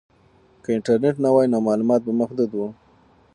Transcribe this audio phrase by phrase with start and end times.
[0.63, 2.67] که انټرنیټ نه وای نو معلومات به محدود وو.